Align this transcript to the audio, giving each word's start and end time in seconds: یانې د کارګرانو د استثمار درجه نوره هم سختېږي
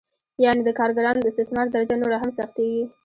یانې 0.43 0.61
د 0.65 0.69
کارګرانو 0.79 1.19
د 1.23 1.27
استثمار 1.31 1.67
درجه 1.71 1.95
نوره 2.01 2.17
هم 2.21 2.31
سختېږي 2.37 2.83